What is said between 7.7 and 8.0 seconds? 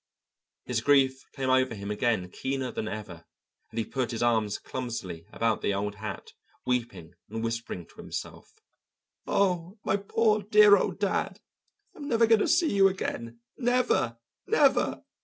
to